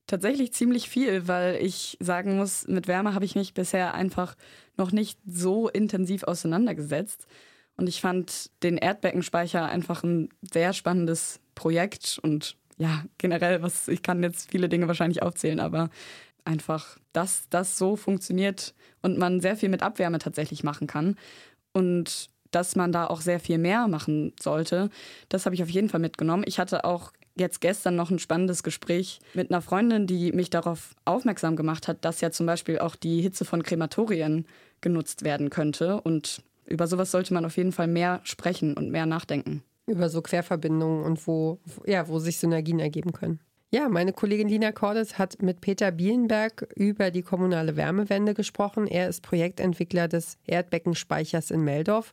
Tatsächlich 0.06 0.52
ziemlich 0.52 0.90
viel, 0.90 1.28
weil 1.28 1.56
ich 1.64 1.96
sagen 2.00 2.36
muss, 2.36 2.66
mit 2.66 2.88
Wärme 2.88 3.14
habe 3.14 3.24
ich 3.24 3.36
mich 3.36 3.54
bisher 3.54 3.94
einfach 3.94 4.34
noch 4.76 4.90
nicht 4.90 5.18
so 5.24 5.68
intensiv 5.68 6.24
auseinandergesetzt. 6.24 7.26
Und 7.76 7.88
ich 7.88 8.00
fand 8.00 8.50
den 8.62 8.76
Erdbeckenspeicher 8.76 9.64
einfach 9.64 10.04
ein 10.04 10.28
sehr 10.42 10.72
spannendes 10.72 11.40
Projekt 11.54 12.18
und 12.22 12.56
ja, 12.76 13.04
generell, 13.18 13.62
was 13.62 13.88
ich 13.88 14.02
kann 14.02 14.22
jetzt 14.22 14.50
viele 14.50 14.68
Dinge 14.68 14.88
wahrscheinlich 14.88 15.22
aufzählen, 15.22 15.60
aber 15.60 15.90
einfach, 16.44 16.98
dass 17.12 17.48
das 17.50 17.78
so 17.78 17.96
funktioniert 17.96 18.74
und 19.02 19.18
man 19.18 19.40
sehr 19.40 19.56
viel 19.56 19.68
mit 19.68 19.82
Abwärme 19.82 20.18
tatsächlich 20.18 20.64
machen 20.64 20.86
kann 20.86 21.16
und 21.72 22.30
dass 22.50 22.76
man 22.76 22.92
da 22.92 23.06
auch 23.06 23.20
sehr 23.20 23.40
viel 23.40 23.58
mehr 23.58 23.88
machen 23.88 24.32
sollte, 24.40 24.90
das 25.28 25.44
habe 25.44 25.54
ich 25.54 25.62
auf 25.62 25.70
jeden 25.70 25.88
Fall 25.88 26.00
mitgenommen. 26.00 26.44
Ich 26.46 26.58
hatte 26.58 26.84
auch 26.84 27.12
jetzt 27.36 27.60
gestern 27.60 27.96
noch 27.96 28.10
ein 28.10 28.20
spannendes 28.20 28.62
Gespräch 28.62 29.18
mit 29.34 29.50
einer 29.50 29.60
Freundin, 29.60 30.06
die 30.06 30.30
mich 30.32 30.50
darauf 30.50 30.94
aufmerksam 31.04 31.56
gemacht 31.56 31.88
hat, 31.88 32.04
dass 32.04 32.20
ja 32.20 32.30
zum 32.30 32.46
Beispiel 32.46 32.78
auch 32.78 32.94
die 32.94 33.20
Hitze 33.20 33.44
von 33.44 33.64
Krematorien 33.64 34.46
genutzt 34.80 35.24
werden 35.24 35.50
könnte 35.50 36.00
und 36.00 36.42
über 36.66 36.86
sowas 36.86 37.10
sollte 37.10 37.34
man 37.34 37.44
auf 37.44 37.56
jeden 37.56 37.72
Fall 37.72 37.86
mehr 37.86 38.20
sprechen 38.24 38.74
und 38.74 38.90
mehr 38.90 39.06
nachdenken. 39.06 39.62
Über 39.86 40.08
so 40.08 40.22
Querverbindungen 40.22 41.04
und 41.04 41.26
wo, 41.26 41.58
ja, 41.86 42.08
wo 42.08 42.18
sich 42.18 42.38
Synergien 42.38 42.78
ergeben 42.78 43.12
können. 43.12 43.40
Ja, 43.70 43.88
meine 43.88 44.12
Kollegin 44.12 44.48
Lina 44.48 44.70
Cordes 44.70 45.18
hat 45.18 45.42
mit 45.42 45.60
Peter 45.60 45.90
Bielenberg 45.90 46.68
über 46.76 47.10
die 47.10 47.22
kommunale 47.22 47.74
Wärmewende 47.74 48.32
gesprochen. 48.32 48.86
Er 48.86 49.08
ist 49.08 49.22
Projektentwickler 49.22 50.06
des 50.06 50.38
Erdbeckenspeichers 50.46 51.50
in 51.50 51.62
Meldorf. 51.62 52.12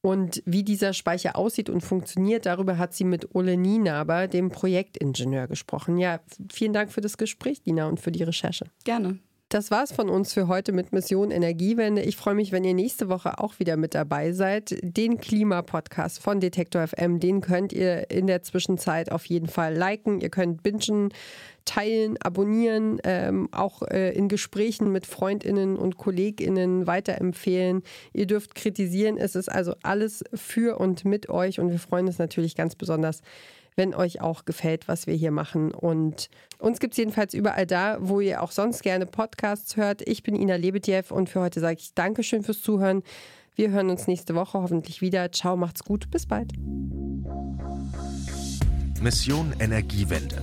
Und 0.00 0.42
wie 0.46 0.62
dieser 0.62 0.92
Speicher 0.92 1.36
aussieht 1.36 1.68
und 1.68 1.82
funktioniert, 1.82 2.46
darüber 2.46 2.78
hat 2.78 2.94
sie 2.94 3.04
mit 3.04 3.34
Ole 3.34 3.56
Nienaber, 3.56 4.26
dem 4.28 4.50
Projektingenieur, 4.50 5.48
gesprochen. 5.48 5.98
Ja, 5.98 6.20
vielen 6.50 6.72
Dank 6.72 6.92
für 6.92 7.00
das 7.00 7.18
Gespräch, 7.18 7.60
Lina, 7.64 7.88
und 7.88 8.00
für 8.00 8.12
die 8.12 8.22
Recherche. 8.22 8.66
Gerne. 8.84 9.18
Das 9.56 9.70
war's 9.70 9.90
von 9.90 10.10
uns 10.10 10.34
für 10.34 10.48
heute 10.48 10.72
mit 10.72 10.92
Mission 10.92 11.30
Energiewende. 11.30 12.02
Ich 12.02 12.18
freue 12.18 12.34
mich, 12.34 12.52
wenn 12.52 12.62
ihr 12.62 12.74
nächste 12.74 13.08
Woche 13.08 13.38
auch 13.38 13.58
wieder 13.58 13.78
mit 13.78 13.94
dabei 13.94 14.32
seid. 14.32 14.76
Den 14.82 15.16
Klimapodcast 15.16 16.22
von 16.22 16.40
Detektor 16.40 16.86
FM, 16.86 17.20
den 17.20 17.40
könnt 17.40 17.72
ihr 17.72 18.10
in 18.10 18.26
der 18.26 18.42
Zwischenzeit 18.42 19.10
auf 19.10 19.24
jeden 19.24 19.48
Fall 19.48 19.74
liken. 19.74 20.20
Ihr 20.20 20.28
könnt 20.28 20.62
bingen, 20.62 21.08
teilen, 21.66 22.16
abonnieren, 22.22 22.98
ähm, 23.04 23.48
auch 23.52 23.82
äh, 23.82 24.12
in 24.12 24.28
Gesprächen 24.28 24.90
mit 24.90 25.06
Freundinnen 25.06 25.76
und 25.76 25.98
Kolleginnen 25.98 26.86
weiterempfehlen. 26.86 27.82
Ihr 28.14 28.26
dürft 28.26 28.54
kritisieren. 28.54 29.18
Es 29.18 29.36
ist 29.36 29.50
also 29.50 29.74
alles 29.82 30.24
für 30.32 30.78
und 30.80 31.04
mit 31.04 31.28
euch 31.28 31.60
und 31.60 31.70
wir 31.70 31.78
freuen 31.78 32.06
uns 32.06 32.18
natürlich 32.18 32.54
ganz 32.54 32.74
besonders, 32.74 33.20
wenn 33.74 33.94
euch 33.94 34.22
auch 34.22 34.46
gefällt, 34.46 34.88
was 34.88 35.06
wir 35.06 35.14
hier 35.14 35.30
machen. 35.30 35.72
Und 35.72 36.30
uns 36.58 36.80
gibt 36.80 36.94
es 36.94 36.98
jedenfalls 36.98 37.34
überall 37.34 37.66
da, 37.66 37.98
wo 38.00 38.20
ihr 38.20 38.42
auch 38.42 38.50
sonst 38.50 38.82
gerne 38.82 39.04
Podcasts 39.04 39.76
hört. 39.76 40.00
Ich 40.08 40.22
bin 40.22 40.34
Ina 40.34 40.56
Lebedjew 40.56 41.02
und 41.10 41.28
für 41.28 41.40
heute 41.40 41.60
sage 41.60 41.76
ich 41.80 41.92
Dankeschön 41.94 42.42
fürs 42.42 42.62
Zuhören. 42.62 43.02
Wir 43.54 43.70
hören 43.70 43.90
uns 43.90 44.06
nächste 44.06 44.34
Woche 44.34 44.60
hoffentlich 44.60 45.00
wieder. 45.00 45.30
Ciao, 45.32 45.56
macht's 45.56 45.84
gut, 45.84 46.10
bis 46.10 46.26
bald. 46.26 46.52
Mission 49.00 49.54
Energiewende. 49.60 50.42